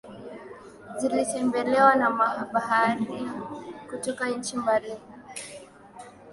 zilitembelewa 0.99 1.95
na 1.95 2.09
mabaharia 2.09 3.33
kutoka 3.89 4.29
nchi 4.29 4.55
za 4.55 4.61
mbali 4.61 4.95